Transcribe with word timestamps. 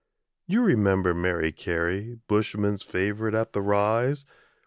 You 0.47 0.63
remember 0.63 1.13
Mary 1.13 1.51
Carey, 1.51 2.17
Bushmen's 2.27 2.81
favourite 2.81 3.35
at 3.35 3.53
the 3.53 3.61
Rise? 3.61 4.25